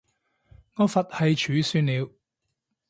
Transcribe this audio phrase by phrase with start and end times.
[0.77, 2.09] 我佛系儲算了